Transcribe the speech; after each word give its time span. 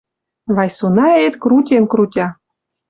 Вайсонаэт 0.55 1.33
крутен-крутя. 1.43 2.27